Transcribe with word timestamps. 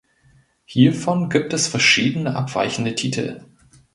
Hiervon 0.65 1.29
gibt 1.29 1.53
es 1.53 1.67
verschiedene 1.67 2.35
abweichende 2.35 2.95
Titel. 2.95 3.45